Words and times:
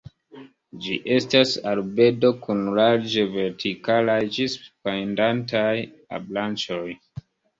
Ĝi 0.85 0.95
estas 1.15 1.51
arbedo 1.71 2.31
kun 2.45 2.63
larĝe 2.79 3.25
vertikalaj 3.35 4.17
ĝis 4.39 4.57
pendantaj 4.89 5.73
branĉoj. 6.31 6.83